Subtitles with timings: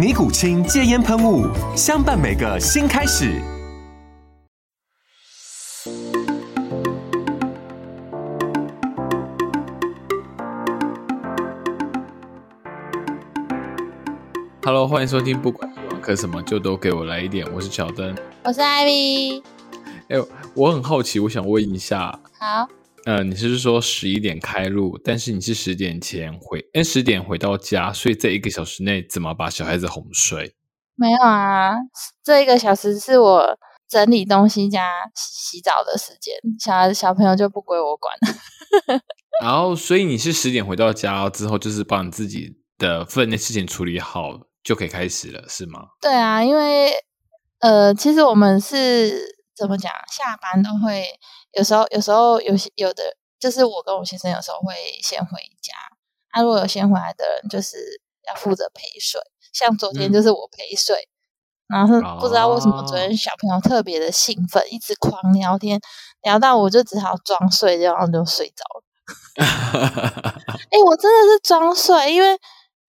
[0.00, 1.46] 尼古清戒烟喷雾，
[1.76, 3.38] 相伴每个新开始。
[14.64, 17.46] Hello，欢迎收听，不管网课什么，就都给我来一点。
[17.52, 19.42] 我是乔登，我是艾米。
[20.08, 20.16] 哎，
[20.54, 22.66] 我很好奇，我想问一下，好，
[23.04, 30.54] 呃，你是说十一点开路，但是你是十点前回，哎，十点回到家，所以在一个小时内怎么把小孩子哄睡？
[30.96, 31.70] 没有啊，
[32.22, 39.00] 这一个小时是我整理东西加洗澡的时间，小孩小朋友就不归我管了。
[39.42, 45.80] 然后，所以你是十点回到家之后，就是把你自己的分内事情处理好，就可以开始了，是吗？
[46.02, 46.92] 对啊，因为
[47.60, 51.06] 呃，其实我们是怎么讲，下班都会
[51.52, 55.74] 有时候，有时候有些有的，就是我跟我先生有时候会先回家，
[56.34, 57.76] 那如果有先回来的人，就是
[58.26, 59.20] 要负责陪睡。
[59.52, 60.96] 像昨天就是我陪睡，
[61.68, 65.78] 然后不知道为什么昨天小朋友特别的兴奋，一直狂聊天，
[66.22, 68.82] 聊到我就只好装睡，然后就睡着了。
[69.44, 72.38] 哎，我真的是装睡，因为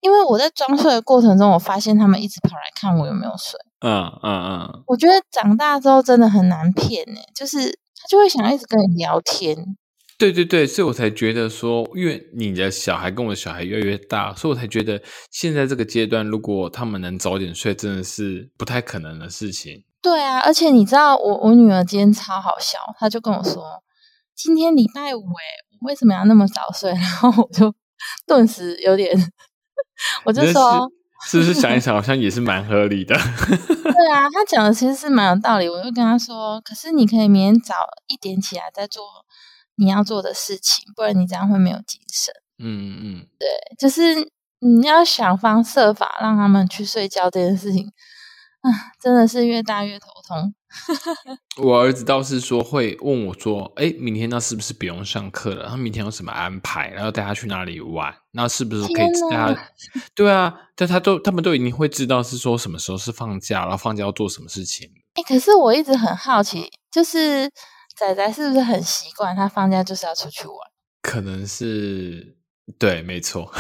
[0.02, 3.60] 因为我在装睡的过程中，我发现他们一直跑来看我有没有睡。
[3.82, 9.78] 嗯嗯嗯，我觉得长大之后真的很难骗呢，就是他就会想一直跟你聊天。
[10.18, 15.02] 对对对，所以我才觉得说，因为你的小孩跟我的小孩越来越大，所以我才觉得
[15.32, 19.86] 现在这个阶段，如果他们能早点睡，真的是不太可能的事情。
[20.02, 23.64] 对啊，而且你知道，我我女儿今天超好笑，她就跟我说
[24.36, 25.44] ：“今天礼拜五，哎，
[25.88, 27.74] 为什么要那么早睡？” 然后我就
[28.28, 29.14] 顿时有点，
[30.26, 30.86] 我就说
[31.28, 33.16] ：“是不是想一想，好像也是蛮合理的？”
[33.58, 35.68] 对啊，他讲的其实是蛮有道理。
[35.68, 37.76] 我就跟他说：“可是你可以明天早
[38.08, 39.04] 一点起来再做。”
[39.82, 42.34] 你要做的事情，不然你这样会没有精神。
[42.62, 43.48] 嗯嗯，对，
[43.78, 47.90] 就是你要想方设法让他们去睡觉这件事情，
[48.62, 48.70] 啊，
[49.02, 50.54] 真的是越大越头痛。
[51.64, 55.68] 我儿子倒是说会问我说：“哎，明天那是不是不用上课了？
[55.70, 56.90] 他明天有什么安排？
[56.90, 58.14] 然后带他去哪里玩？
[58.32, 59.70] 那是不是可以带他？”
[60.14, 64.90] 对啊，但他都他们都已经会知道是说什么时候是放假，然后放假要做什么事情。
[65.16, 67.50] 哎，可是我一直很好奇，就是。
[67.96, 70.56] 仔仔是不是很习惯他放假就是要出去玩？
[71.02, 72.38] 可能是
[72.78, 73.52] 对，没错。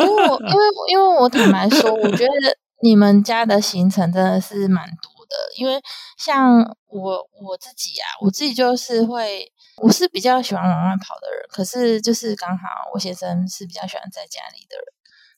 [0.00, 5.36] 因为我因为因为我坦白说，我觉得你们家的行程真的是蛮多的。
[5.56, 5.80] 因为
[6.16, 11.46] 像我我自己啊，我自己就是会，我是比较喜欢往外跑的人。
[11.48, 14.84] 可是就是刚好我先生是比较喜欢在家里的人。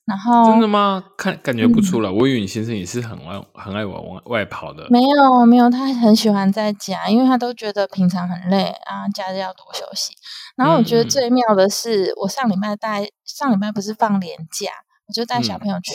[0.06, 1.04] 然后真的吗？
[1.18, 4.86] 看感觉不出来，我以为你先生也是很爱很爱往外外跑的。
[4.88, 10.14] 没有没有，他很喜欢在家，因为他都觉得平常很累啊，假日要多休息。
[10.54, 14.70] 然后我觉得最妙的是，我上礼拜带上礼拜不是放年假，
[15.08, 15.92] 我就带小朋友去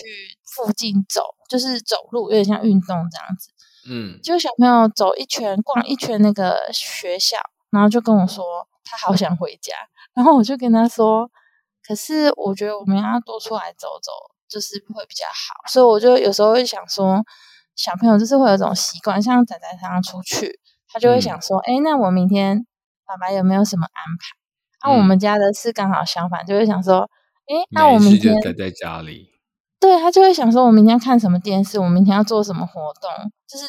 [0.54, 3.50] 附近走，就是走路，有点像运动这样子。
[3.90, 7.38] 嗯，就小朋友走一圈，逛一圈那个学校，
[7.72, 8.44] 然后就跟我说
[8.84, 9.74] 他好想回家，
[10.14, 11.32] 然后我就跟他说。
[11.84, 14.12] 可是我觉得我们要多出来走走，
[14.48, 15.56] 就是会比较好。
[15.68, 17.26] 所以我就有时候会想说，
[17.76, 22.68] 小朋友就是会有一种习惯，像仔仔常常出去，他就会想说：“哎，那我明天
[23.04, 24.38] 爸爸有没有什么安排？”
[24.86, 27.10] 那我们家的是刚好相反，就会想说
[27.50, 29.31] ：“哎，那我明天待在家里。”
[29.82, 31.78] 对他就会想说：“我明天看什么电视？
[31.78, 33.10] 我明天要做什么活动？”
[33.50, 33.66] 就是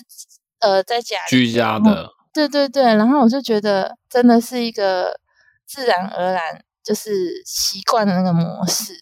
[0.61, 2.13] 呃，在家居家的。
[2.33, 5.19] 对对对，然后我就觉得真的是一个
[5.67, 6.65] 自然而然。
[6.85, 8.93] 就是习惯的那个模式。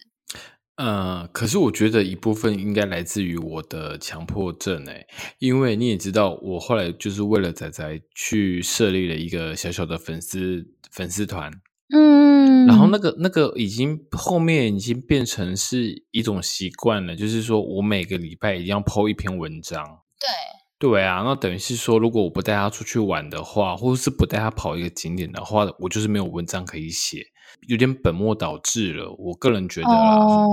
[0.75, 5.07] 呃，可是我觉得一部分应该来自于我的强迫症诶，
[5.39, 11.51] 因为你也知道，我后来就是为了仔仔去设立了一个小小的粉丝粉丝团，
[11.93, 19.83] 嗯，然后那个那个已经后面已经变成是一种习惯了，就是说我每个礼拜一定要 po 一篇文章，
[20.19, 27.23] 对对啊，那等于是说，如果我不带他出去玩的话，或者是不带他跑一个景点的话，我就是没有文章可以写，
[27.67, 29.13] 有点本末倒置了。
[29.17, 30.47] 我个人觉得啦，哦，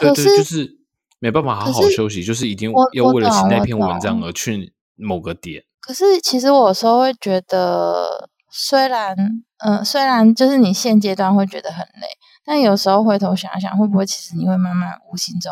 [0.00, 0.78] 对对，就是
[1.18, 5.64] 没办法好好休息，就是一定要为了写那篇文章而去某个点。
[5.80, 9.16] 可是其实我有时候会觉得，虽然
[9.64, 12.06] 嗯、呃虽然就是你现阶段会觉得很累，
[12.44, 15.50] 但有时候回头想想，会不会其实你会慢慢无形中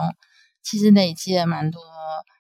[0.62, 1.80] 其实累积了蛮多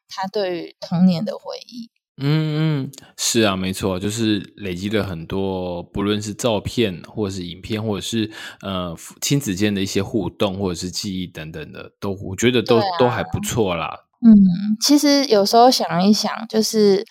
[0.08, 1.90] 他对于童年的回忆。
[2.22, 8.30] 嗯嗯，是啊，没错，就是累积了很多，不论是照片，或者是影片，或者是
[8.60, 14.00] 呃父亲子间的一些互动，或者是记忆等等的，都我觉得都、啊都还不错啦。
[14.22, 14.36] 嗯，
[14.82, 17.06] 其实有时候想一想，就是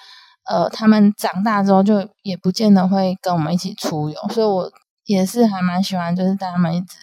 [0.50, 4.72] 呃，他们长大之后就也不见得会跟我们一起出游，所以我
[5.06, 6.98] 也是还蛮喜欢，就是带他们一直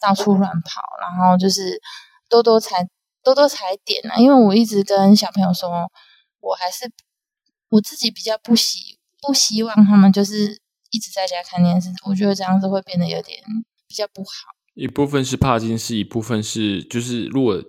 [0.00, 1.80] 到处乱跑，然后就是
[2.28, 2.88] 多多踩
[3.22, 4.16] 多多踩点啊。
[4.16, 5.88] 因为我一直跟小朋友说，
[6.40, 6.90] 我还是
[7.70, 10.60] 我自己比较不希不希望他们就是
[10.90, 13.40] 一直在家看电视，我觉得这样子会变得有点
[13.86, 14.28] 比较不好。
[14.74, 17.62] 一部分是帕金斯，一部分是就是如果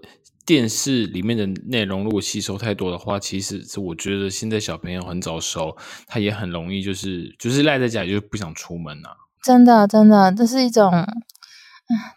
[0.49, 9.15] 电视里面的内容如果吸收太多的话，其实是我觉得现在小朋友很早熟，他也很容易就是就是赖在家里，就是不想出门啊。
[9.43, 11.05] 真的，真的，这是一种啊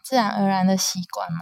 [0.02, 1.40] 自然而然的习惯嘛。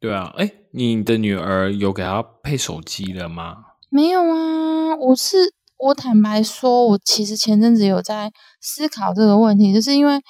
[0.00, 3.58] 对啊，哎，你的女儿有给她配手机了吗？
[3.88, 10.20] 没有啊，我是我坦白说，我其实前阵子有在思考这个问题，就是因为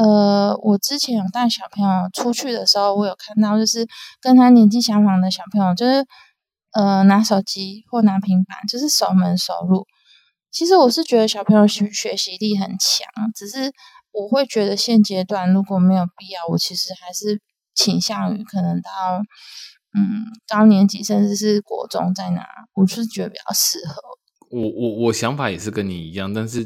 [0.00, 3.84] 呃，我之前有带小朋友出去的时候，我有看到就是
[4.20, 6.06] 跟他年纪相仿的小朋友，就是
[6.70, 9.84] 呃拿手机或拿平板，就是守门守路。
[10.52, 13.72] 其实我是觉得小朋友学学习力很强，只是
[14.12, 17.40] 我会觉得现阶段如果没有必要，我其实还是
[17.74, 18.90] 倾向于可能到
[19.98, 24.00] 嗯高年级甚至是国中再拿，我是觉得比较适合。
[24.50, 26.64] 我我我想法也是跟你一样，但是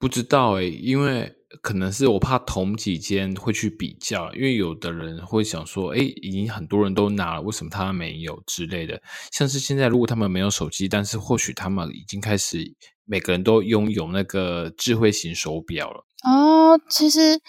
[0.00, 1.32] 不知道诶、因为
[1.62, 9.02] 可能是我怕同几间会去比较，因为有的人会想说，诶、已经很多人都拿了，为什么他没有之类的。
[9.32, 12.74] 像是现在如果他们没有手机，但是或许他们已经开始
[13.04, 16.06] 每个人都拥有那个智慧型手表了。
[16.22, 17.40] 哦，其实，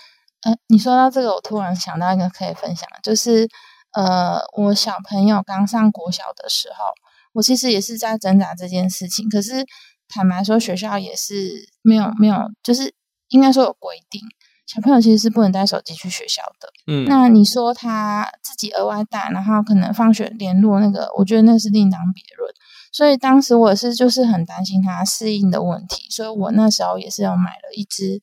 [0.44, 3.48] 呃，你说到这个，我突然想到一个可以分享，就是，
[3.94, 6.86] 呃，我小朋友刚上国小的时候，
[7.34, 9.30] 我其实也是在挣扎这件事情。
[9.30, 9.66] 可是
[10.08, 12.94] 坦白说，学校也是没有没有，就是
[13.32, 14.22] 应该说有规定，
[14.66, 16.72] 小朋友其实是不能带手机去学校的。
[16.88, 22.54] 嗯，那你说他自己额外带，然后可能放学联络那个，我觉得那是另当别论。
[22.94, 28.20] 所以当时我是就是很担心他适应的问题，所以我那时候也是有买了一只，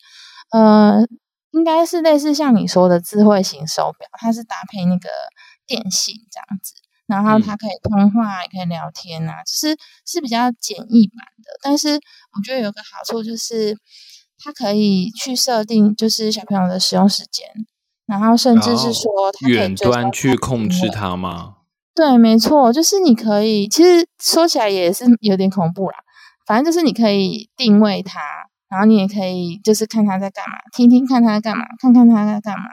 [0.50, 1.02] 呃，
[1.52, 5.08] 应该是类似像你说的智慧型手表，它是搭配那个
[5.66, 6.74] 电信这样子，
[7.06, 9.74] 然后它可以通话，也可以聊天啊，就是
[10.04, 11.50] 是比较简易版的。
[11.62, 13.74] 但是我觉得有个好处就是，
[14.38, 17.46] 它可以去设定就是小朋友的使用时间，
[18.06, 21.56] 然后甚至是说它远端去控制它吗？
[21.94, 25.96] 对，没错，就是你可以，其实说起来也是有点恐怖啦。
[26.46, 28.20] 反正就是你可以定位它，
[28.68, 32.64] 然后你也可以就是看它在干嘛，听听看它在干嘛，看看它在干嘛，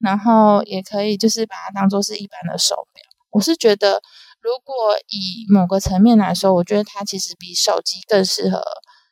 [0.00, 3.02] 然后也可以就是把它当做是一般的手表。
[3.30, 4.02] 我是觉得，
[4.40, 4.74] 如果
[5.08, 8.60] 以某个层面来说，我觉得它其实比手机更适合，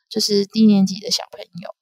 [0.09, 1.73] 就是低年级的小朋友。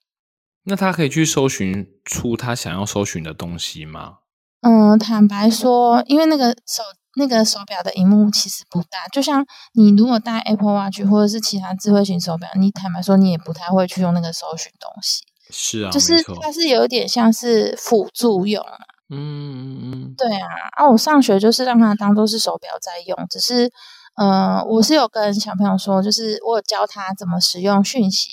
[0.63, 4.19] 那他可以去搜寻出他想要搜寻的东西吗？
[4.61, 6.83] 嗯，坦白说，因为那个手
[7.15, 16.23] 那个手表的荧幕其实不大，就像你如果戴 Apple Watch 或者是其他智慧型手表，你坦白说你也不太会去用那个搜寻东西，是啊，就是。
[16.41, 18.77] 它是有点像是辅助用啊。
[19.09, 23.69] 嗯嗯嗯，对啊，啊，我上学就是让它当做是手表在用，只是
[24.15, 28.29] 呃，我是有跟小朋友说，就是我有教他怎么使用讯息，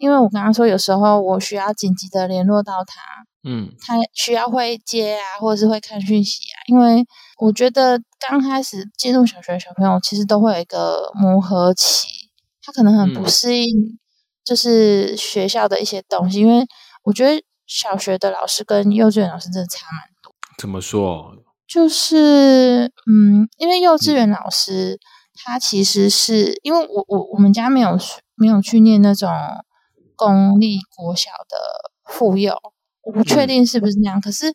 [0.00, 3.02] 因为我刚刚说有时候我需要紧急的联络到他，
[3.44, 6.56] 嗯，他需要会接啊，或者是会看讯息啊。
[6.66, 7.04] 因为
[7.38, 12.08] 我觉得刚开始进入小学的小朋友，其实都会有一个磨合期，
[12.62, 13.98] 他可能很不嗯适应，
[14.42, 16.40] 就是学校的一些东西。
[16.40, 16.66] 因为
[17.04, 20.34] 我觉得小学的老师跟幼稚园老师真的差蛮多。
[20.56, 21.36] 怎么说？
[21.68, 24.98] 就是嗯，因为幼稚园老师
[25.34, 27.98] 他其实是因为我我我们家没有
[28.34, 29.30] 没有去念那种
[30.20, 31.56] 公立国小的
[32.04, 32.54] 妇幼，
[33.00, 34.20] 我不确嗯定是不是那样。
[34.20, 34.52] 可是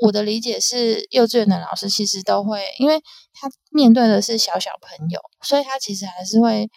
[0.00, 3.00] 我的理解是，幼稚园的老师其实都会，因为
[3.32, 6.68] 他面对的是小小朋友，所以他其实还是会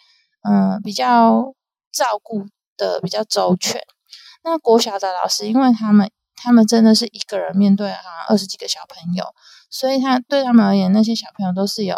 [0.48, 1.52] 嗯、呃比较
[1.90, 2.46] 照顾
[2.76, 3.82] 的比较周全。
[4.44, 9.24] 那国小的老师，因为他们他们真的是一个人面对好像二十几个小朋友，
[9.68, 11.96] 所以他对他们而言，那些小朋友都是有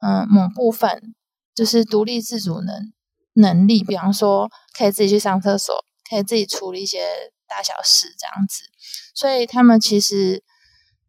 [0.00, 1.14] 嗯、呃某部分
[1.54, 2.90] 就是独立自主能
[3.34, 5.74] 能力，比方说可以自己去上厕所，
[6.08, 7.06] 可以自己处理一些
[7.48, 8.64] 大小事这样子，
[9.14, 10.42] 所以他们其实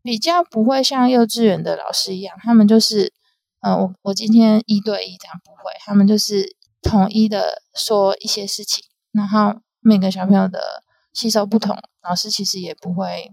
[0.02, 3.14] 比较不会像幼稚园的老师一样，他们就是，
[3.62, 13.32] 呃，我我今天一对一这样不会，他们就是统一的说一些事情，然后每个小朋友的吸收不同，老师其实也不会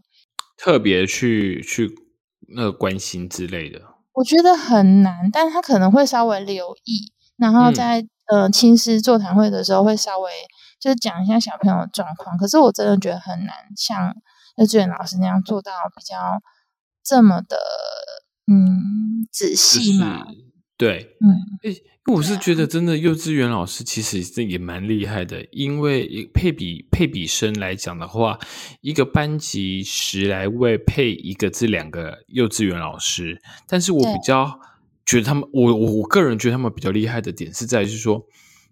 [0.56, 1.90] 特别去去
[2.54, 3.80] 那个关心之类的。
[4.12, 10.30] 我觉得很难，但他可能会稍微留意，然后在呃亲师座谈会的时候会稍微
[10.80, 12.36] 就是讲一下小朋友的状况。
[12.38, 14.14] 可是我真的觉得很难，像
[14.56, 16.16] 幼稚园老师那样做到比较。
[17.02, 17.56] 这么的，
[18.46, 20.26] 嗯，仔细嘛？
[20.76, 21.32] 对，嗯，
[21.64, 21.74] 哎，
[22.12, 28.38] 我是觉得真的幼稚园老师其实这也蛮厉害的，因为配比配比生来讲的话，
[28.82, 34.60] 一个班级十来位配一个至两个幼稚园老师，但是我比较
[35.10, 38.24] 觉得他们，我我我个人觉得他们比较厉害的点是在于是说，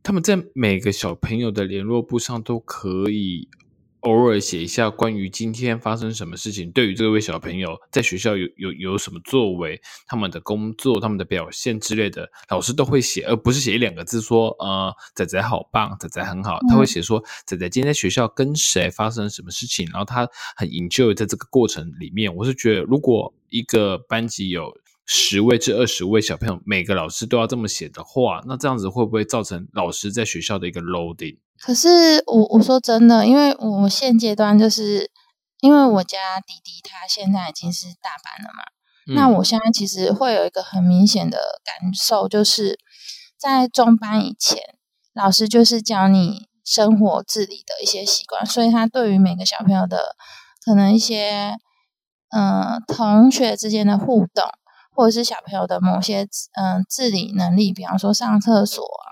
[0.04, 3.48] 他们在每个小朋友的联络簿上都可以。
[4.02, 22.32] 偶尔写一下关于今天发生什么事情，对于这位小朋友在学校有有有什么作为，他们的工作、他们的表现之类的，老师都会写，而不是写一两个字说呃仔仔好棒，仔仔很好，他会写说仔仔今天在学校跟谁发生什么事情，然后他很 enjoy 在这个过程里面。
[22.36, 24.72] 我是觉得，如果一个班级有
[25.10, 31.38] 十位至二十位小朋友，每个老师都要这么写的话，那这样子会不会造成老师在学校的一个 loading？
[31.58, 35.10] 可是我我说真的，因为我现阶段就是
[35.60, 42.78] 因为我家弟弟他现在已经是大班了嘛，那我现在其实会有一个很明显的感受，就是
[43.38, 44.60] 在中班以前，
[45.14, 50.16] 老师就是教你生活自理的一些习惯，所以他对于每个小朋友的
[50.62, 51.56] 可能一些
[52.36, 54.44] 嗯同学之间的互动，
[54.98, 59.06] 或者是小朋友的某些嗯自理能力，比方说上厕所啊，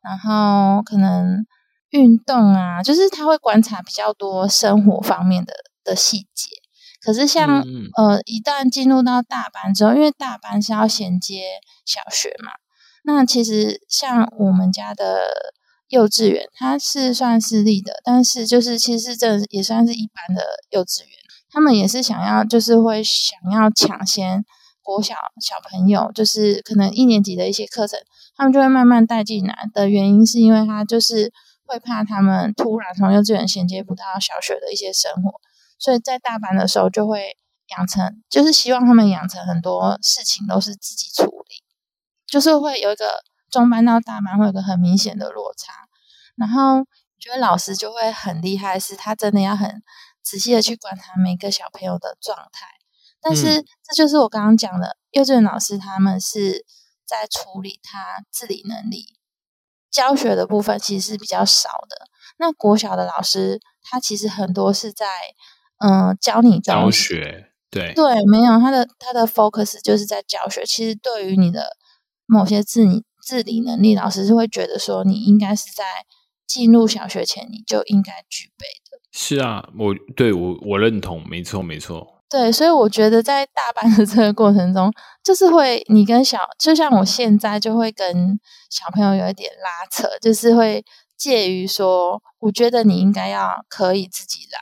[0.00, 1.44] 然后可能。
[1.90, 5.54] 运动啊，就是他会观察比较多生活方面的
[5.84, 6.50] 的细节。
[7.00, 7.62] 可是像
[7.96, 11.44] 呃，一旦进入到大班之后，因为大班是要衔接
[11.86, 12.50] 小学嘛，
[13.04, 15.28] 那其实像我们家的
[15.88, 21.10] 幼稚园，它是算私立的，但是就是其实这也算是一般的幼稚园。
[21.48, 24.44] 他们也是想要，就是会想要抢先
[24.86, 27.98] 国小小朋友，就是可能一年级的一些课程，
[28.36, 31.32] 他们就会慢慢带进来的原因，是因为他就是。
[31.68, 35.40] 会怕他们突然从幼稚园衔接不到小学的一些生活，
[35.80, 37.36] 所以在大班的时候就会
[37.76, 41.64] 养成，就是希望他们养成很多事情都是自己处理，
[42.24, 45.72] 就是会有一个中班到大班会有个很明显的落差。
[46.36, 46.84] 然后
[47.18, 49.82] 觉得老师就会很厉害，是他真的要很
[50.22, 52.75] 仔细的去观察每个小朋友的状态。
[53.28, 56.64] 但是这就是我刚刚讲的，幼稚园老师他们是
[57.04, 59.16] 在处理他自理能力。
[59.90, 62.06] 教学的部分其实是比较少的。
[62.38, 65.06] 那国小的老师，他其实很多是在
[65.78, 70.64] 嗯教你教学，对对，没有他的他的 focus 就是在教学。
[70.64, 71.76] 其实对于你的
[72.26, 75.84] 某些自理自理能力，老师是会觉得说你应该是在
[76.46, 79.00] 进入小学前你就应该具备的。
[79.10, 82.15] 是啊，我对我我认同，没错没错。
[82.28, 84.92] 对，所以我觉得在大班的 这个过程中，
[85.22, 90.84] 就是会你跟小，就像我现在就会跟小朋友有一点拉扯，就是会
[91.16, 94.58] 介于说，我觉得你应该要可以自己来，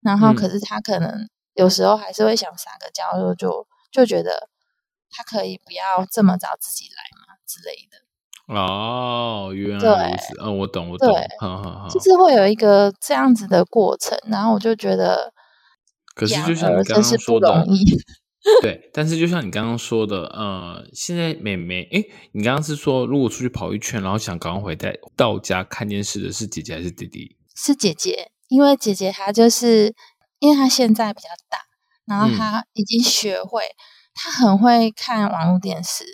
[0.00, 4.48] 然后可是他可能有时候还是会想撒个娇，就就就觉得
[5.08, 8.04] 他可以不要这么早自己来嘛之类的。
[8.52, 11.14] 哦，原来如此，嗯，我懂，我懂，
[11.88, 15.32] 就是会有一个这样子的过程，然后我就觉得。
[16.16, 17.66] 可是，就像你刚刚说的，
[18.62, 27.36] 对，但是就像你刚刚说的，呃，现在妹妹，哎，你刚刚是说，如果出去跑一圈，然后想赶快回带到家看电视的是姐姐还是弟弟？
[27.54, 29.94] 是姐姐，因为姐姐她就是，
[30.38, 31.58] 因为她现在比较大，
[32.06, 33.64] 然后她已经学会，
[34.14, 36.04] 她很会看网络电视，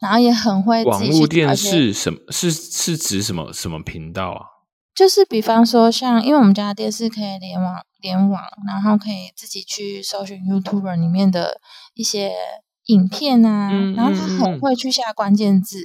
[0.00, 4.46] 然后也很会网络电视什么是是指什么什么频道啊？
[4.94, 7.84] 就是比方说，像因为我们家的电视可以联网。
[8.02, 11.60] 联网，然后可以自己去搜寻 YouTube 里面的
[11.94, 12.32] 一些
[12.86, 15.78] 影片啊，然后他很会去下关键字，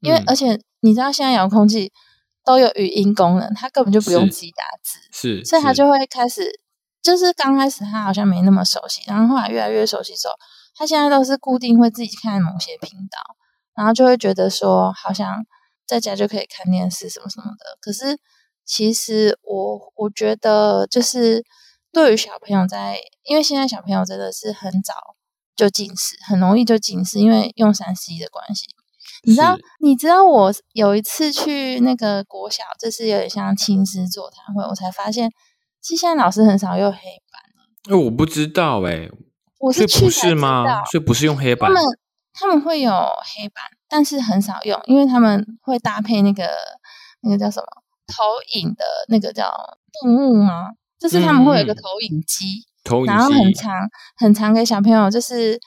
[0.00, 1.90] 因为而且你知道现在遥控器
[2.44, 6.60] 都有语音功能，他根本就不用自己打字，是，所以他就会开始，
[7.02, 10.34] 就是刚开始他好像没那么熟悉，然后后来越来越熟悉之后，
[10.76, 13.18] 他现在都是固定会自己看某些频道，
[13.74, 15.46] 然后就会觉得说好像
[15.86, 18.18] 在家就可以看电视什么什么的，可是
[18.64, 21.44] 其实我我觉得就是。
[21.94, 24.94] 对于小朋友，在因为现在小朋友真的是很早
[25.54, 28.66] 就近视，很容易就近视，因为用三 C 的关系。
[29.24, 35.30] 你知道，你知道我有一次去那个国小，就是有点像亲师座谈会，我才发现，
[35.82, 37.94] 其实现在老师很少用黑板。
[37.94, 39.10] 哎，我不知道哎，
[39.58, 40.82] 我是去是吗道？
[40.90, 41.84] 所以不是用黑板他们
[42.32, 46.48] 他们会有黑板，但是很少用，因为他们会搭配那个
[47.20, 47.66] 那个叫什么
[48.12, 48.22] 投
[48.54, 49.50] 影的那个叫
[50.00, 50.70] 动物吗？
[50.98, 53.74] 就是他们会有一个投影机，投影然后很机长
[54.16, 55.58] 很长给小朋友，就是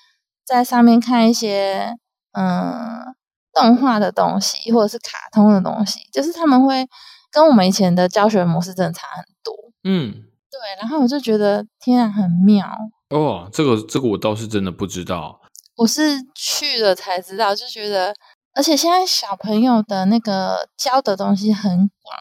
[0.46, 1.94] 在上面看一些
[2.32, 3.14] 嗯
[3.54, 6.88] 动画的东西或者是卡通的东西，就是他们会
[7.32, 9.54] 跟我们以前的教学模式真的差很多。
[9.84, 12.66] 嗯对，然后我就觉得天啊，很妙。
[13.10, 15.42] 哦，这个这个我倒是真的不知道。
[15.76, 16.02] 我是
[16.34, 18.16] 去了才知道，就觉得，
[18.56, 21.72] 而且现在小朋友的那个教的东西很
[22.02, 22.18] 广。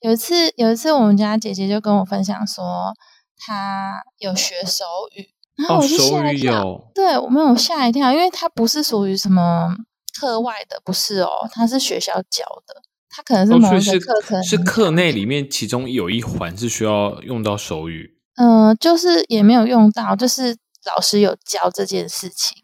[0.00, 2.94] 有一次，有一次我们家姐姐就跟我分享说，
[3.38, 4.84] 她有学手
[5.16, 6.90] 语，然后哦，我就吓一跳。
[6.94, 9.74] 对我没有吓一跳，因为她不是属于什么
[10.20, 18.18] 课外的，不是哦，它是学校教的，它可能是哦，某一课程是很课内里面其中有一环是需要用到手语。
[18.36, 22.58] 嗯、就是也没有用到，就是老师有教这件事情。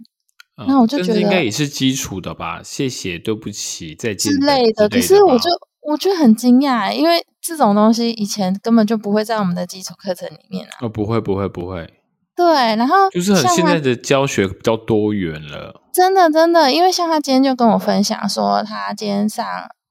[0.60, 2.60] 嗯那我就觉得应该也是基础的吧？
[2.62, 4.88] 谢谢，对不起，再见之类的。
[4.88, 5.48] 可是我就
[5.80, 10.72] 我觉得很惊讶，因为这种东西以前根本就不会在我们的基础课程里面啊。
[10.82, 11.90] 哦，不会不会不会，
[12.36, 15.80] 对，然后就是很现在的教学比较多元了。
[15.92, 19.46] 真的真的，因为像他今天就跟我分享说，他今天上，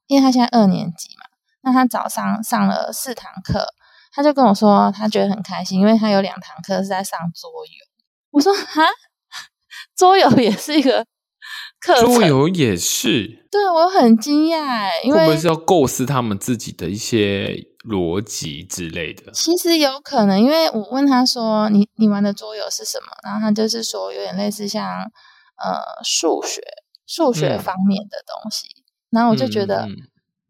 [0.07, 1.25] 因为他现在二年级嘛，
[1.63, 3.65] 那他早上上了四堂课，
[4.13, 7.89] 他就跟我说他觉得很开心，因为他有两堂课是在上桌游。
[8.31, 8.83] 我说哈，
[9.99, 11.05] 桌游也是一个
[11.81, 19.29] 课程，桌游也是，对我很惊讶哎，因为会不会是要构思他们自己的一些逻辑之类的？
[19.33, 24.87] 其实有可能，因为我问他说：“你你玩的桌游是什么？”然后他就是说有点类似像
[25.57, 26.61] 呃数学
[27.05, 28.67] 数学嗯方面的东西。
[29.09, 29.85] 然后我就觉得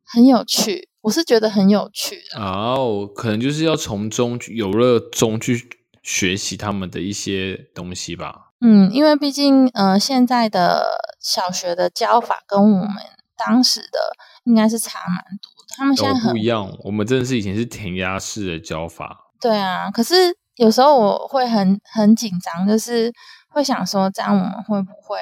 [0.03, 2.39] 很有趣，我是觉得很有趣的。
[2.39, 5.69] 哦，可能就是要从中去有乐中去
[6.03, 8.48] 学习他们的一些东西吧。
[8.61, 12.95] 嗯，因为毕竟呃现在的小学的教法跟我们
[13.37, 13.99] 当时的
[14.43, 15.75] 应该是差蛮多的。
[15.77, 19.31] 他们现在哦，很不一样，我们真的是以前是填鸭式的教法。
[19.39, 20.13] 对啊，可是
[20.55, 23.13] 有时候我会很很紧张，就是
[23.49, 25.17] 会想说，这样我们会不会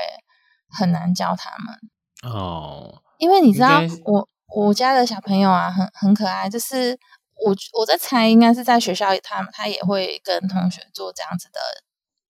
[0.69, 2.33] 很难教他们？
[2.33, 6.97] 哦，因为你知道我我家的小朋友啊，很很可爱，就是
[7.45, 11.59] 我我在猜，应该是在学校里，他他也会跟同学做这样子的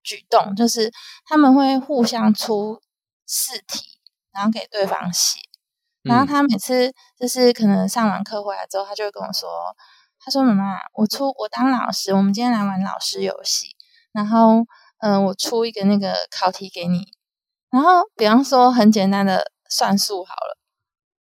[0.07, 0.89] 举动，就是
[1.25, 2.81] 他们会互相出
[3.27, 3.99] 试题，
[4.31, 5.41] 然后给对方写。
[6.03, 9.49] 然后嗯他每次就是可能上完课回来之后，他就会跟我说
[10.23, 13.75] ：“他说妈妈，我出我当老师，我们今天来玩老师游戏。
[14.13, 14.65] 然后，
[14.99, 17.11] 嗯、我出一个那个考题给你。
[17.69, 20.57] 然后，比方说很简单的算术好了，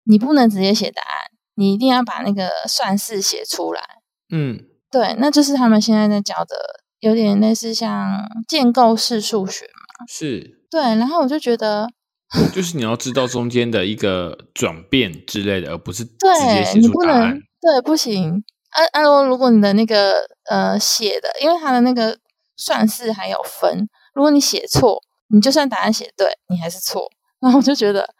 [0.03, 4.03] 你不能直接写答案，你一定要把那个算式写出来。
[4.31, 4.59] 嗯，
[4.91, 10.07] 对，那就是他们现在在教的，有点类似像建构式数学嘛。
[10.09, 11.89] 是，对，然后我就觉得，
[12.55, 17.39] 就是你要知道中间的一个转变之类的，而不是直接对写你不能出答案。
[17.61, 18.43] 对不行。
[18.71, 22.17] 按按如如果你的那个呃写的，因为它的那个
[22.57, 27.03] 算式还有分，如果你写错，你就算答案写对，你还是错。
[27.41, 28.15] 然后我就觉得，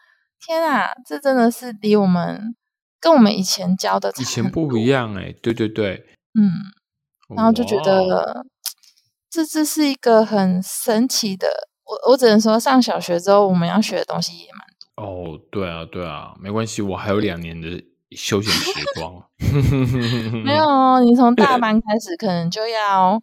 [0.45, 2.55] 天啊，这真的是离我们
[3.01, 6.05] 跟我们以前教的以前不一，样哎、对对对，
[6.39, 6.51] 嗯，
[7.35, 8.45] 然后就觉得
[9.33, 11.49] 这这是一个很神奇的。
[11.85, 15.03] 我我只能说，上小学之后我们要学的东西也蛮多。
[15.03, 17.69] 哦，对啊对啊，没关系，我还有两年的
[18.15, 19.15] 休闲时 光。
[20.45, 23.19] 没有哦，你从大班开始可能就要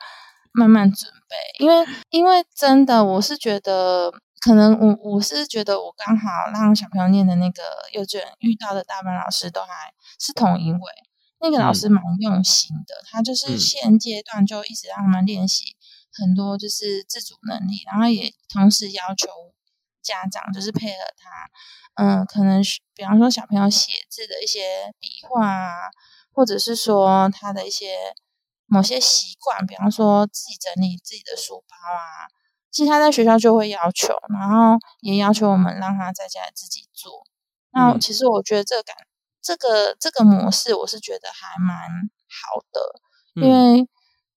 [0.52, 7.62] 慢慢准备，因为因为真的，我是觉得可能我我是觉得我刚好让小朋友念的那个
[7.93, 10.80] 幼稚园遇到的大班老师都还是同一位，
[11.39, 15.76] 那个老师蛮用心的，他就是嗯现阶段就一直让他们练习
[16.13, 19.30] 很多就是自主能力，然后也同时要求
[20.02, 21.50] 家长就是配合他，
[22.04, 25.89] 嗯，可能是比方说小朋友写字的一些笔画啊，
[26.34, 27.95] 或者是说他的一些
[28.65, 32.28] 某些习惯，比方说自己整理自己的书包啊，
[32.72, 37.24] 其实他在学校就会要求，然后也要求我们让他在家里自己做。
[37.72, 38.00] 那嗯。
[38.00, 38.95] 其实我觉得这个感
[39.41, 41.78] 这个这个模式，我是觉得还蛮
[42.28, 43.02] 好的，
[43.36, 43.78] 因嗯。
[43.80, 43.89] 为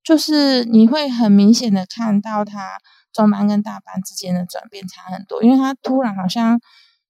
[0.04, 2.78] 就是你会很明显的看到他
[3.12, 6.60] 中班跟大班之间的转变差很多，因为他突然好像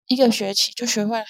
[0.07, 1.25] 一个学期就学会好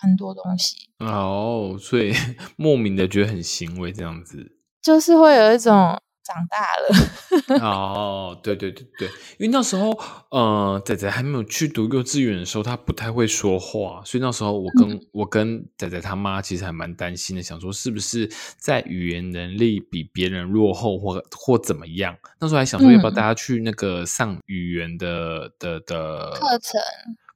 [0.00, 2.12] 很多东西，哦，所以
[2.56, 4.52] 莫名的觉得很欣慰这样子。
[4.82, 7.60] 就是会有一种长大了。
[7.60, 9.08] 哦，对对对对，
[9.38, 9.96] 因为那时候
[10.30, 22.16] 呃，仔仔还没有去读幼稚园的时候，他不太会说话，所以那时候我跟、我跟仔仔他妈其实还蛮担心的，想说是不是在语言能力比别人落后或或怎么样？
[22.40, 26.80] 那时候还想说要不要大家去那个上语言的的的课程。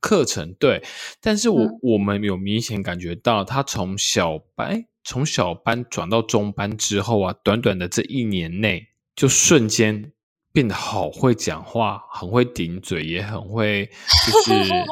[0.00, 0.80] 课程对，
[1.20, 10.12] 但是我、嗯我们有明显感觉到，他从小班从小班转到中班之后啊，短短的这一年内，就瞬间
[10.52, 13.90] 变得好会讲话，很会顶嘴，也很会
[14.26, 14.84] 就是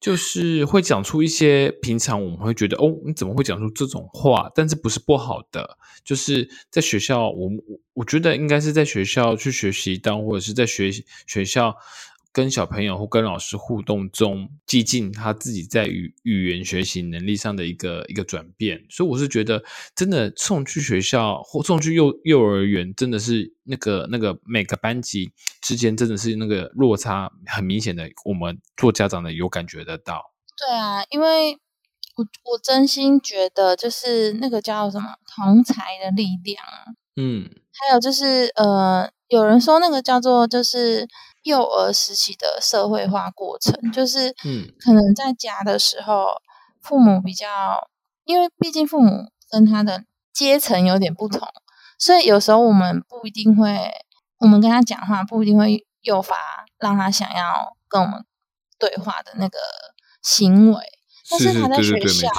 [0.00, 4.50] 就是会讲出一些平常我们会觉得哦，你怎么会讲出这种话？
[4.54, 10.90] 但是不是不好的，就是在学校，我我我觉得应该是在学校去学习到，或者是在学
[11.26, 11.76] 学校。
[12.32, 19.62] 跟小朋友或跟老师互动中，激进他自己在语语言学习能力上的一个一个转变，所以我是觉得，
[19.94, 30.32] 真的送去学校或送去幼幼儿园，真的是那个那个每个班级之间真的是那个落差很明显的，我们做家长的有感觉得到。
[30.56, 31.52] 对啊，因为
[32.16, 41.08] 我我真心觉得，就是那个叫什么同才的力量啊，嗯，还有就是呃，有人说那个叫做就是
[41.42, 46.28] 幼儿时期的社会化过程，就是嗯可能在家的时候，
[46.80, 47.88] 父母比较，
[48.24, 51.48] 因为毕竟父母跟他的阶层有点不同，
[51.98, 53.90] 所以有时候我们不一定会，
[54.38, 56.36] 我们跟他讲话不一定会诱发
[56.78, 58.24] 让他想要跟我们
[58.78, 59.58] 对话的那个
[60.22, 60.80] 行为。
[61.30, 62.30] 但是是，他在学校，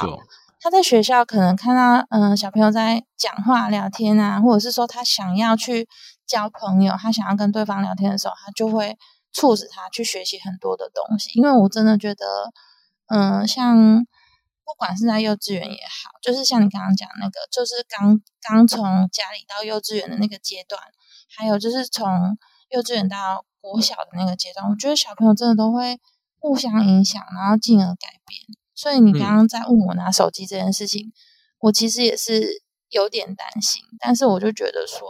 [0.59, 5.87] 他在学校可能看到嗯、呃小朋友在讲话聊天啊，或者是说他想要去
[6.25, 8.97] 交朋友，他想要跟对方聊天的时候，他就会
[9.31, 11.31] 促使他去学习很多的东西。
[11.35, 12.25] 因为我真的觉得，
[13.07, 14.05] 嗯、像
[14.65, 20.81] 不管是在幼稚园也好，就是像你刚刚讲那个，就是刚刚从家里到幼稚园的那个阶段，
[21.35, 22.37] 还有就是从
[22.69, 25.99] 幼稚园到国小的那个阶段，我觉得小朋友真的都会
[26.39, 28.41] 互相影响，然后进而改变。
[28.75, 31.13] 所以你刚刚在问我拿手机这件事情，
[31.59, 35.07] 我其实也是有点担心，但是我就觉得说，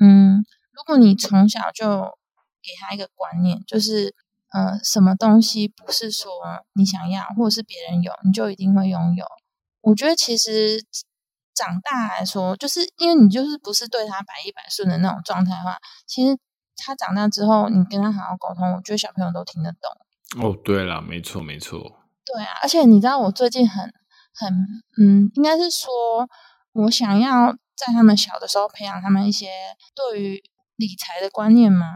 [0.00, 2.18] 嗯，如果你从小就
[2.62, 4.14] 给他一个观念，就是，
[4.52, 6.30] 呃，什么东西不是说
[6.74, 9.24] 你想要或者是别人有，你就一定会拥有。
[9.82, 10.84] 我觉得其实
[11.54, 16.38] 长大来说，就是因为你就是不是对他百依百顺的那种状态的话，其实
[16.76, 20.42] 他长大之后，你跟他好好沟通，我觉得小朋友都听得懂。
[20.42, 21.78] 哦，对了，没错没错，
[22.24, 23.92] 对啊，而且你知道，我最近很
[24.32, 24.52] 很
[24.98, 25.90] 嗯，应该是说，
[26.72, 29.50] 我想要在他们小的时候培养他们一些
[29.94, 30.42] 对于
[30.76, 31.86] 理财的观念嘛。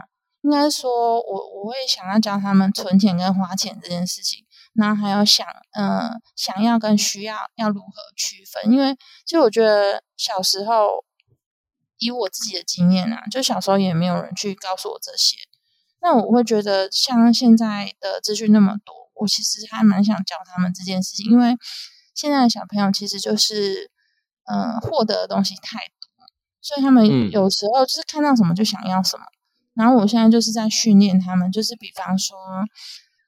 [0.43, 4.45] 应该说我我会想要教他们存钱跟花钱这件事情，
[4.75, 8.95] 然后还有想嗯、呃、想要跟需要要如何区分，因为
[9.25, 11.05] 其实我觉得小时候
[11.97, 15.37] 以我自己的经验啊，就小时候也没有人去告诉我这些。
[16.03, 21.57] 那我会觉得，像现在的资讯那么多，我其实还蛮想教他们这件事情，因为
[22.15, 23.91] 现在的小朋友其实就是，
[24.47, 26.27] 嗯、呃，获得的东西太多，
[26.61, 29.25] 所以他们嗯有时候就是看到什么就想要什么。
[29.75, 32.37] 然后我现在就是在训练他们，就是比方说，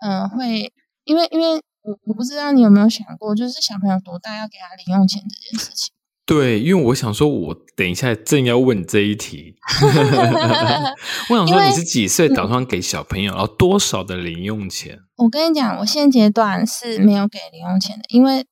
[0.01, 0.73] 嗯、呃，会
[1.05, 5.93] 因为因为我我不知道你有没有想过，就是小朋友多大要给他零用钱这件事情。
[6.25, 9.55] 对，因为我想说，我等一下正要问这一题。
[11.31, 14.99] 我想说，你是几岁打算给小朋友，然后多少的零用钱？
[15.17, 18.45] 我跟你讲，我现阶段是没有给零用钱的，因为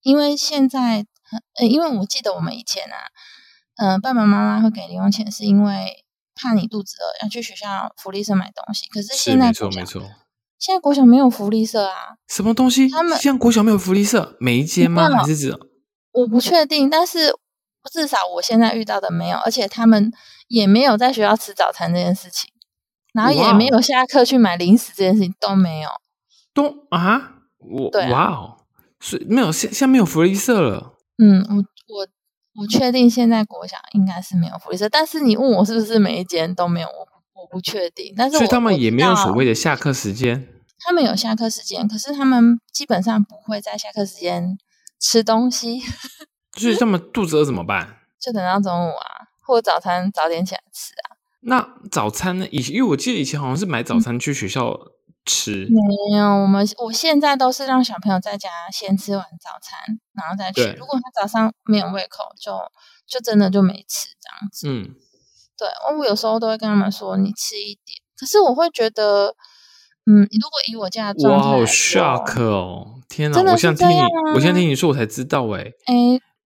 [0.00, 1.04] 因为现在，
[1.58, 3.10] 呃，因为我记得我们以前啊，
[3.76, 8.86] 嗯、呃，爸爸妈妈会给零用钱，是因为怕你肚子饿要去学校福利社买东西。
[8.88, 10.02] 可是是现在没错没错。
[10.58, 12.88] 现在国小没有福利社啊，什么东西？
[12.88, 15.08] 他们现在国小没有福利社，每一间吗？
[15.08, 15.56] 还是指
[16.10, 17.32] 我不确定，但是
[17.92, 20.12] 至少我现在遇到的没有，而且他们
[20.48, 22.50] 也没有在学校吃早餐这件事情，
[23.12, 25.88] 然后也没有下课去买零食这件事情都没有。
[26.52, 27.34] 都啊？
[27.58, 28.66] 我哇哦，
[28.98, 30.97] 所以没有现现在没有福利社了。
[31.18, 32.08] 嗯，我我
[32.62, 38.14] 我确定现在国小应该是没有福利社，但是你问我是不是每一间都没有，我我不确定。
[38.16, 40.48] 但是所以他们也没有所谓的，下课时间。
[40.80, 44.56] 他们有下课时间，可是他们基本上不会在下课时间
[45.00, 45.80] 吃东西，
[46.56, 47.96] 所以他们肚子饿怎么办？
[48.20, 51.18] 就等到中午啊，或者早餐早点起来吃啊。
[51.40, 52.46] 那早餐呢？
[52.50, 54.76] 以前因为我记得以前好像是买早餐去学校
[55.28, 60.74] 吃，没有，我们我现在都是让小朋友在家先吃完早餐，然后再去。
[60.78, 62.58] 如果他早上没有胃口，就
[63.06, 64.68] 就真的就没吃这样子。
[64.68, 64.94] 嗯，
[65.56, 69.34] 对，我有时候都会跟他们说你吃一点，可是我会觉得，
[70.06, 72.94] 嗯，如果以我家的状哇，好态来说 shock 哦！
[73.08, 74.00] 天哪，我现在听你
[74.34, 75.94] 我现在听你说，我才知道哎，哎，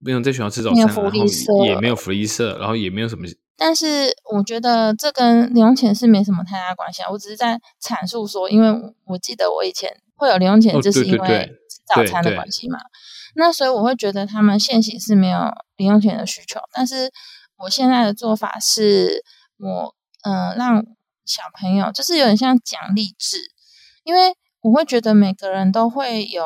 [0.03, 7.09] 没有在学校吃早餐，然后福利社也没有福利社，然后也没有什么但是我觉得这跟零用钱是没什么太大关系啊。
[7.09, 8.67] 我只是在阐述说，因为
[9.05, 11.51] 我记得我以前会有零用钱，就是因为
[11.85, 12.79] 早餐的关系嘛。
[13.35, 15.39] 那所以我会觉得他们现行是没有
[15.77, 17.11] 零用钱的需求，但是
[17.57, 19.23] 我现在的做法是，
[19.57, 20.83] 我嗯让
[21.25, 23.37] 小朋友就是有点像奖励制，
[24.03, 26.45] 因为我会觉得每个人都会有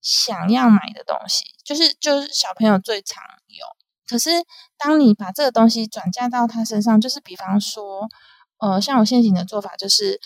[0.00, 3.64] 想要买的东西，就是就是小朋友最常有。
[4.06, 4.30] 可是
[4.76, 8.08] 当你把这个东西转嫁到他身上，就是比方说，
[8.58, 10.20] 呃，像我现行的做法就是，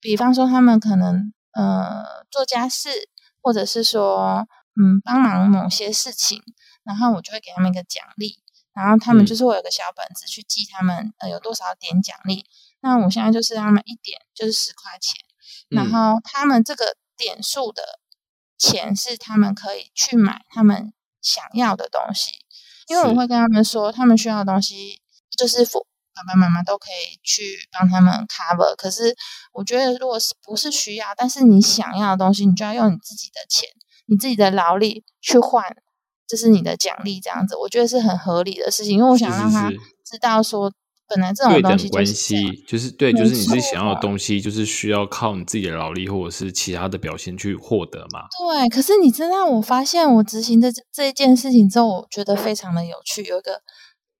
[0.00, 3.08] 比方说他们可能呃做家事，
[3.40, 4.46] 或者是说。
[4.76, 6.42] 嗯，帮忙某些事情，
[6.82, 12.44] 然后我就会给他们一个奖励，然后他们就是会有个小本子去记他们呃有多少点奖励。
[12.80, 15.14] 那我现在就是他们一点就是十块钱，
[15.68, 18.00] 然后他们这个点数的
[18.64, 22.32] 钱是他们可以去买他们想要的东西，
[22.88, 25.00] 因为我会跟他们说，他们需要的东西
[25.36, 28.74] 就是父爸爸妈妈都可以去帮他们 cover。
[28.76, 29.14] 可是
[29.52, 33.68] 我觉得，如果是不是需要，但是你想要的东西，你就要用你自己的钱。
[34.06, 35.64] 你自己的劳力去换，
[36.28, 38.98] 这是你的奖励，这样子我觉得是很合理的事情。
[38.98, 39.70] 因为我想让他
[40.04, 40.70] 知道说，
[41.14, 48.26] 本来这种关系就是对，就是你自己想要的东西，就是需要靠你自己的劳力或者是其他的表现去获得嘛。
[48.38, 53.22] 对，可是你知道，我发现我执行的这一件事情之后，我觉得非常的有趣。
[53.22, 53.60] 有一个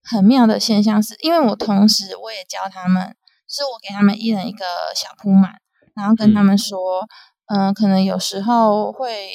[0.02, 3.16] 很妙的现象是，因为我同时我也教他们，
[3.48, 5.54] 是我给他们一人一个小铺满，
[5.94, 7.06] 然后跟他们说，
[7.46, 9.30] 嗯，可能有时候会。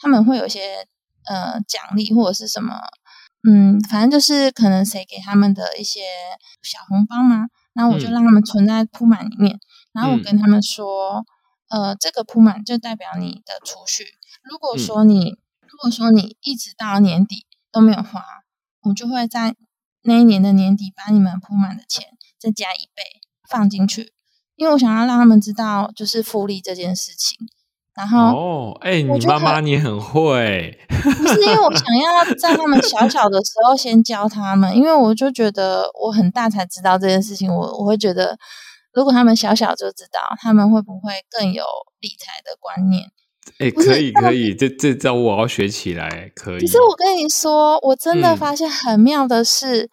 [0.00, 0.86] 他们会有一些
[1.28, 2.72] 呃奖励或者是什么，
[3.50, 6.00] 嗯，反正就是可能谁给他们的一些
[6.60, 9.58] 小红包嘛，然后我就让他们存在铺满里面，
[9.94, 11.24] 然后我跟他们说，
[11.70, 14.04] 呃，这个铺满就代表你的储蓄。
[14.42, 18.22] 如果说你如果说你一直到年底都没有花，
[18.82, 19.56] 我就会在
[20.02, 22.04] 那一年的年底把你们铺满的钱
[22.38, 23.02] 再加一倍
[23.48, 24.12] 放进去，
[24.56, 27.48] 因为我想要让他们知道就是复利这件事情。
[27.98, 38.38] 然后哦，哎，你妈妈你很会， 不是因为我想要在他们小小的时候先教他们，因为我就觉得我很大才知道这件事情，我我会觉得
[38.92, 41.64] 如果他们小小就知道，他们会不会更有
[41.98, 43.10] 理财的观念？
[43.58, 46.60] 哎，可以可以，这这招我要学起来，可以。
[46.60, 49.90] 可是我跟你说，我真的发现很妙的是，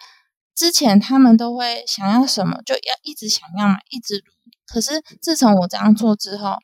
[0.55, 4.23] 之前他们都会想要什么就要一直想要买，一直
[4.71, 6.57] 可是自从我这样做之后。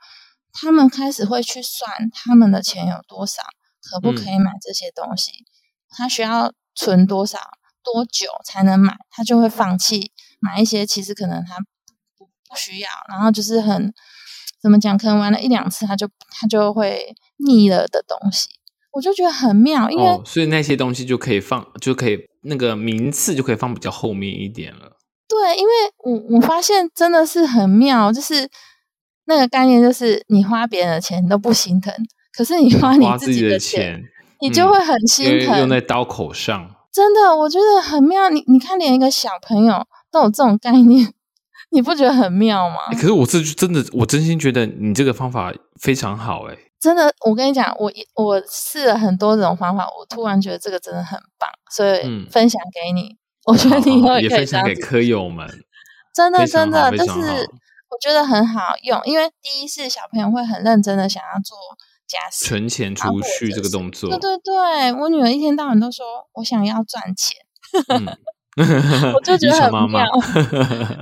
[0.54, 3.42] 他们开始会去算他们的钱有多少，
[3.82, 5.46] 可不可以买这些东西？
[5.90, 7.40] 他需要存多少、
[7.84, 8.96] 多久才能买？
[9.10, 11.58] 他就会放弃买一些其实可能他
[12.18, 13.94] 不不需要，然后就是很
[14.62, 14.98] 怎么讲？
[14.98, 18.50] 可能玩了一两次，他就他就会腻了的东西。
[18.92, 24.98] 我就觉得很妙，因为所以那些东西就可以放，就可以那个名次就可以放比较后面一点了。
[25.30, 28.50] 对，因为我我发现真的是很妙，就是。
[29.32, 31.94] 那个概念就是，你花别人的钱都不心疼，
[32.36, 34.04] 可是你花你自己的钱，
[34.42, 35.58] 你就会很心疼。
[35.60, 38.30] 用在刀口上，真的，我觉得很妙。
[38.30, 41.14] 你你看，连一个小朋友都有这种概念，
[41.72, 42.76] 你不觉得很妙吗？
[42.92, 46.44] 可是我是真的，我真心觉得你这个方法非常好。
[46.50, 53.16] 哎，真的，我跟你讲，我我试了很多种方法，我突然觉得这个真的很棒，所以分享给你。
[53.46, 55.48] 我觉得你以后也分享给科友们，
[56.14, 57.50] 真的真的就是。
[57.92, 61.58] 我觉得很好用，因为第一是小朋友会很认真的想要做
[62.08, 64.10] 家事，存钱储蓄这个动作。
[64.10, 67.38] 对对对，我女儿一天到晚都说我想要赚钱，
[69.14, 70.06] 我就觉得很妙。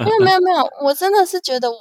[0.04, 1.78] 没有没有没有，我真的是觉得我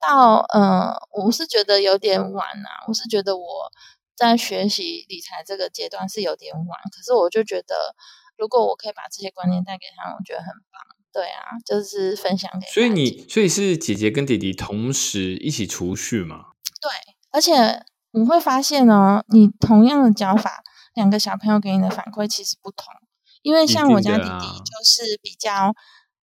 [0.00, 2.84] 到呃，我是觉得有点晚啊。
[2.88, 3.70] 我是觉得我
[4.16, 7.94] 在学习理财这个阶段是有点晚，可是我就觉得
[8.36, 10.89] 如果我可以把这些观念带给他，我觉得很棒。
[11.12, 12.66] 对啊，就是分享给。
[12.68, 16.46] 所以你，所以是姐姐跟弟弟同时一起储蓄吗？
[16.80, 16.90] 对，
[17.30, 20.62] 而且你会发现呢，你同样的教法，
[20.94, 22.86] 两个小朋友给你的反馈其实不同。
[23.42, 25.74] 因为像我家弟弟就是比较，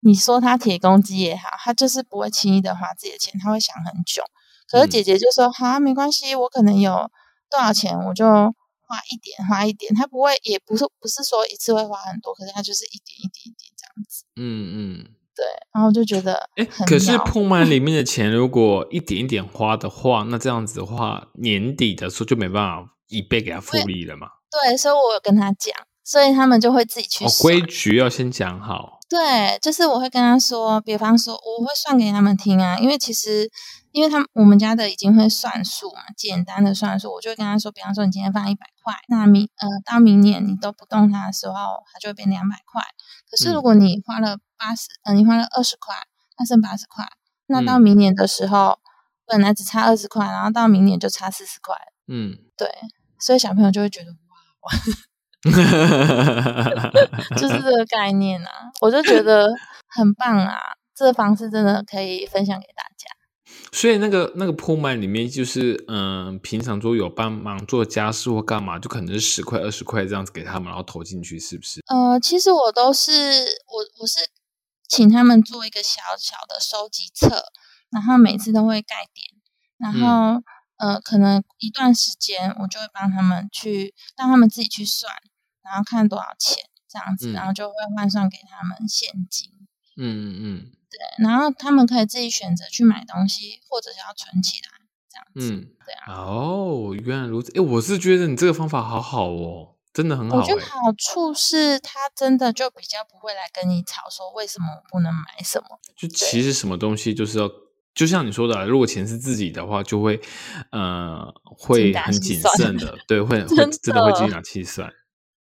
[0.01, 4.23] 你说他铁公鸡也好，他就是不会轻易的花自己的钱，他会想很久。
[4.69, 7.09] 可是姐姐就说：“好，没关系，我可能有
[7.49, 9.95] 多少钱，我就花一点，花一点。
[9.95, 13.66] 他不会，也不是不是说一次会花很多，可是他就是一点一点一点。”
[14.35, 15.05] 嗯嗯，
[15.35, 24.27] 对，然后就觉得，哎，可是铺满里面的钱，如果一点一点花的话，那这样子的话，年底的时候就没办法一倍给他复利了嘛？
[24.49, 27.25] 对，所以我有跟他讲，所以他们就会自己去。
[27.41, 28.96] 规矩要先讲好。
[29.09, 33.49] 对，就是我会跟他说，比方说，我会算给他们听啊，因为其实，
[33.91, 41.53] 因为他们我们家的已经会算数嘛，简单的算数，我就会跟他说，比方说，你今天放一百块，那明呃到明年你都不动它的时候，
[41.93, 42.81] 它就会变两百块。
[43.31, 45.95] 可是如果你花了八十，嗯，你花了二十块，
[46.37, 47.05] 那剩八十块，
[47.47, 47.81] 那到嗯。
[47.81, 48.79] 明年的时候，
[49.25, 51.75] 本来只差二十块，然后到明年就差四十块，
[52.07, 52.69] 嗯，对，
[53.19, 54.11] 所以小朋友就会觉得
[57.37, 59.49] 就是这个概念啊，我就觉得
[59.87, 60.57] 很棒啊，
[60.95, 63.07] 这个方式真的可以分享给大家。
[63.71, 71.81] 所以那个那个铺满里面就是，嗯、平常说有帮忙做家事或干嘛，就可能是十块二十块这样子给他们，然后投进去，是不是？
[71.87, 74.19] 呃，其实我都是我我是
[74.87, 77.45] 请他们做一个小小的收集册，
[77.91, 79.27] 然后每次都会盖点，
[79.77, 80.41] 然后、
[80.77, 85.13] 呃，可能一段时间我就会帮他们去让他们自己去算，
[85.63, 89.51] 然后看多少钱这样子，嗯然后就会换算给他们现金。
[89.97, 94.69] 嗯嗯嗯对，然后他们可以自己选择去买东西，或者是要存起来
[95.09, 95.53] 这样子。
[95.53, 97.51] 嗯，对啊，哦，原来如此。
[97.57, 100.39] 哎，我是觉得你这个方法好好哦，真的很好哎。
[100.39, 105.79] 我觉得好处是他真的就比较不会来跟你吵说为什么我不能买什么。
[105.95, 107.49] 就其实什么东西就是要，
[107.97, 110.21] 就像你说的啊，如果钱是自己的话，就会
[110.71, 114.87] 呃会很谨慎的，对，会 会真真的会的精打细算。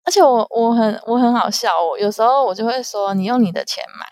[0.05, 4.07] 而且我我很我很好笑，我有时候我就会说你用你的钱买，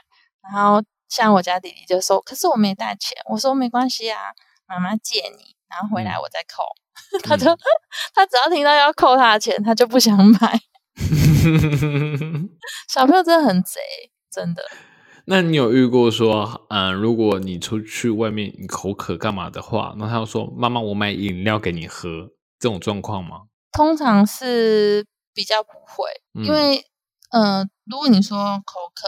[0.53, 4.19] 然后像我家弟弟就说，可是我没带钱，我说没关系啊，
[4.67, 6.63] 妈妈借你，然后回来嗯我再扣。
[7.23, 7.45] 他就
[8.13, 10.59] 他只要听到要扣他的钱，他就不想买。
[12.89, 13.79] 小朋友真的很贼，
[14.31, 14.63] 真的。
[15.25, 23.43] 那你有遇过说，嗯、如果你出去外面你口渴干嘛的话，那他又说妈妈，我买饮料给你喝，这种状况吗？
[23.71, 26.85] 通常是比较不会，嗯因为
[27.31, 29.07] 呃，如果你说口渴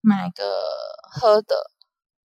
[0.00, 0.44] 买个
[1.10, 1.56] 喝的，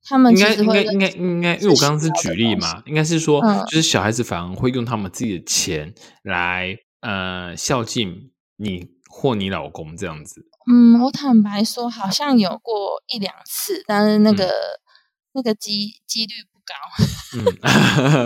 [0.04, 10.46] 他们应该应该应该应该，因为我刚刚是举例嘛，应该是说，嗯就是小孩子反而会用他们自己的钱来呃孝敬你或你老公这样子。
[10.72, 14.52] 嗯，我坦白说，好像有过一两次，但是那个、
[15.34, 16.74] 那个几几率不高。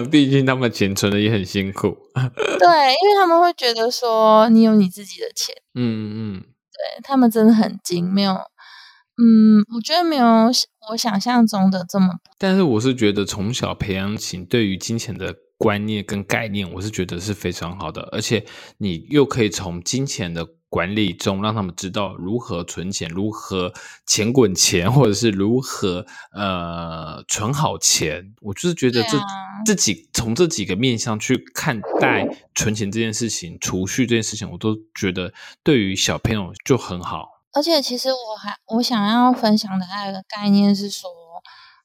[0.02, 1.98] 嗯， 毕竟他们钱存的也很辛苦。
[2.14, 6.44] 对，因为他们会觉得说你有你自己的钱，嗯嗯。
[6.80, 8.32] 对他们真的很精，没有，
[9.18, 10.26] 嗯，我觉得没有
[10.92, 18.46] 我想象中的这么但是我是觉得从小培养起对于金钱的观念跟概念，我是觉得是非常好的，而且
[18.78, 23.74] 你又可以从金钱的管理中让他们知道如何存钱，如何
[24.06, 28.34] 钱滚钱，或者是如何呃存好钱。
[28.42, 29.26] 我就是觉得这、对啊
[29.66, 37.28] 这几从这几个面向去看待存钱这件事情、储蓄这件事情，我都觉得对于小朋友就很好。
[37.52, 41.10] 而且其实我还我想要分享的还有一个概念是说，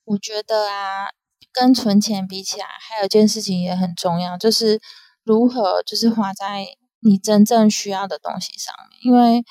[0.04, 1.06] 我觉得啊，
[1.50, 4.78] 跟存钱比起来，还有一件事情也很重要，就是
[5.24, 6.66] 如何就是花在
[7.04, 8.98] 你真正需要的东西上面。
[9.02, 9.44] 因为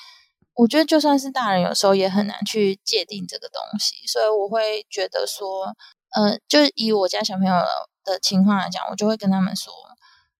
[0.56, 5.76] 我觉得就算是大人，有时候也很难去界定这个东西，所以我会觉得说，
[6.16, 7.54] 呃，就以我家小朋友
[8.04, 9.74] 的情况来讲，我就会跟他们说，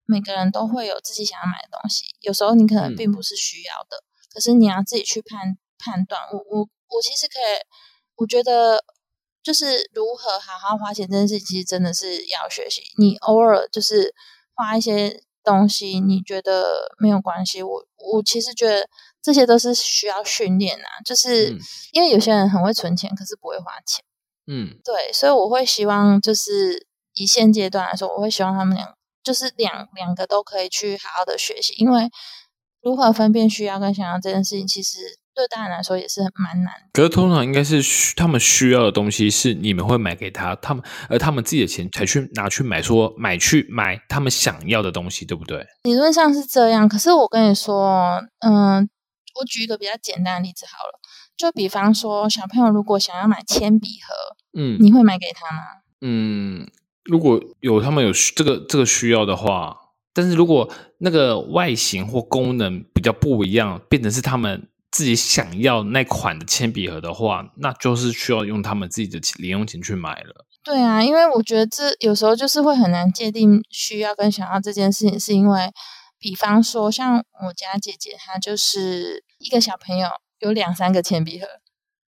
[0.04, 4.04] 每个人都会有自己想要买的东西，有时候你可能嗯并不是需要的。
[4.32, 6.20] 可是你要自己去判判断。
[6.32, 7.62] 我我我其实可以，
[8.16, 8.84] 我觉得
[9.42, 12.82] 就是如何好好花钱这件事，其实真的是要学习。
[12.98, 14.14] 你偶尔就是
[14.54, 18.88] 花一些东西，你觉得没有关系，我我其实觉得
[19.22, 20.88] 这些都是需要训练啊。
[21.04, 21.58] 就是、嗯
[21.92, 24.04] 因为有些人很会存钱，可是不会花钱。
[24.46, 32.10] 嗯对，所以我会希望就是以现阶段来说，我会希望他们两就是两两个都可以去好好的学习，因为
[32.82, 36.72] 如何分辨需要跟想要这件事情，其实对大人来说也是蛮难。
[36.92, 45.66] 可是通常应该是需他们需要的东西是你们会买给他，他们而他们自己的钱才去拿去买说买去买他们想要的东西，对不对？
[45.82, 48.88] 理论上是这样，可是我跟你说，嗯，
[49.38, 51.00] 我举一个比较简单的例子好了，
[51.36, 55.62] 就比方说小朋友如果想要买铅笔盒，嗯你会买给他吗？
[56.00, 56.68] 嗯，
[57.04, 59.76] 如果有他们有需这个这个需要的话，
[60.12, 70.46] 但是如果那个外形或功能比较不一样，变成是他们自己想要那款的铅笔盒的话，那就是需要用他们自己的零用钱去买了。
[70.62, 75.72] 对啊，因为我觉得这有时候就是会很难界定需要跟想要这件事情，是因为，
[76.16, 80.06] 比方说像我家姐姐，她就是一个小朋友
[80.38, 81.48] 有两三个铅笔盒，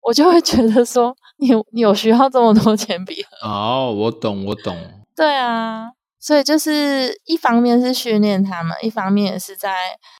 [0.02, 3.30] 我就会觉得说，你有你有需要这么多铅笔盒？
[3.48, 4.76] 哦，我懂，我懂。
[5.16, 5.88] 对啊，
[6.20, 9.70] 所以就是一方面是训练他们，一方面也是在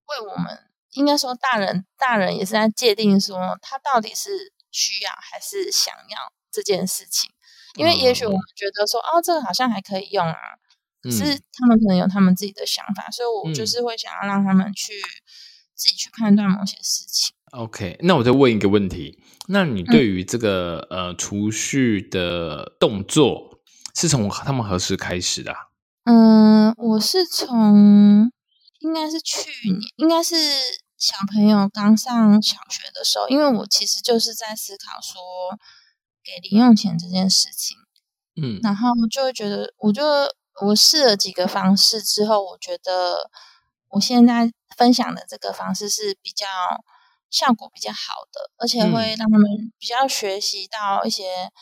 [0.07, 0.59] 为我们，
[0.95, 7.31] 应该说大人大人也是在界定说他到底是需要还是想要这件事情。
[7.77, 10.37] 因为也许我们觉得说，哦，这个好像还可以用啊，
[11.03, 11.43] 可是嗯。
[11.59, 13.67] 他们可能有他们自己的想法，所以我就嗯。
[13.67, 14.93] 是会想要让他们去
[15.75, 17.35] 自己去判断某些事情。
[17.51, 23.61] OK，那我再问一个问题，那你对于这个、呃储蓄的动作
[23.95, 25.59] 是从他们何时开始的啊、
[26.05, 28.31] 嗯，我是从
[28.79, 30.37] 应该是去年，应该是
[31.05, 35.21] 小朋友刚上小学的时候，因为我其实就是在思考说
[36.25, 37.77] 给零用钱这件事情，
[38.41, 38.59] 嗯。
[38.63, 40.03] 然后就会觉得，我就
[40.63, 43.31] 我试了几个方式之后，我觉得
[43.91, 46.47] 我现在分享的这个方式是比较
[47.29, 47.99] 效果比较好
[48.33, 49.17] 的，而且会嗯。
[49.19, 49.47] 让他们
[49.79, 51.53] 比较学习到一些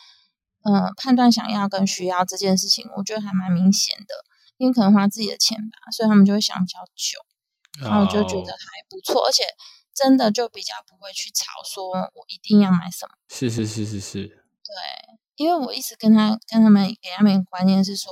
[0.63, 4.15] 嗯、呃判断想要跟需要这件事情，我觉得还蛮明显的。
[4.55, 7.19] 因为可能花自己的钱吧，所以他们就会想比较久，
[7.81, 9.43] 然后我就觉得哦还不错，而且
[9.93, 13.15] 真的就比较不会去吵说我一定要买什么。
[13.29, 18.11] 是是是是是，对，因为我一直跟他跟他们给他们一个观念是说，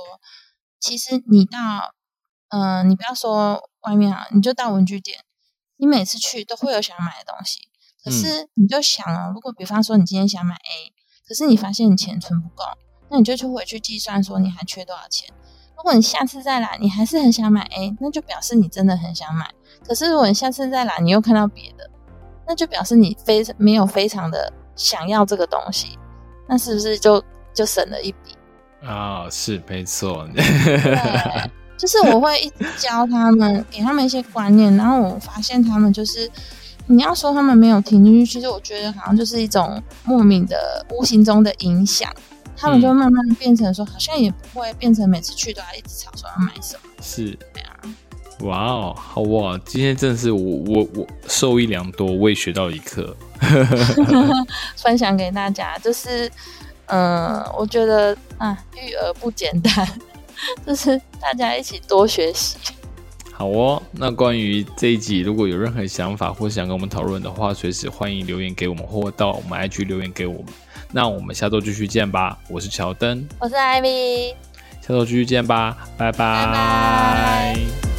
[0.80, 1.94] 其实你到，
[2.48, 5.24] 嗯、你不要说外面啊，你就到文具店，
[5.76, 7.68] 你每次去都会有想买的东西，
[8.02, 10.92] 可嗯是你就想哦，如果比方说你今天想买 A，
[11.26, 12.64] 可是你发现你钱存不够，
[13.10, 15.32] 那你就去回去计算说你还缺多少钱。
[15.82, 19.50] 如果你下次再来，你还是很想买 A，那就表示你真的很想买。
[19.84, 21.90] 可是如果你下次再来，你又看到别的，
[22.46, 25.98] 那就表示你非没有非常的想要这个东西，
[26.48, 27.20] 那是不是就
[27.52, 28.36] 就省了一笔？
[28.86, 30.24] 啊、是没错，
[31.76, 36.30] 就是我会一直教他们，给他们一些观念，然后我发现他们就是，
[36.86, 42.08] 你要说他们没有听进去，其实我觉得好像就是一种莫名的、无形中的影响，
[42.56, 46.90] 他们就慢慢地变成说，好像也不会变成每次去都要一直吵说要买什么。
[47.00, 47.80] 是对啊，
[48.40, 49.58] 哇哦，好哇！
[49.64, 53.16] 今天真的是我我我受益良多，我也学到一课。
[54.76, 56.30] 分享给大家，就是，
[56.86, 59.88] 嗯、我觉得啊，育儿不简单，
[60.66, 62.56] 就是大家一起多学习。
[63.32, 70.46] 好哦，那关于这一集，如果有任何想法或想跟我们讨论的话，随时欢迎留言给我们，或到我们 IG 留言给我们。
[70.92, 74.34] 那我们下周继续见吧，我是乔登，我是 Ivy。
[74.82, 76.46] 下周继续见吧，拜拜。
[76.46, 77.91] 拜拜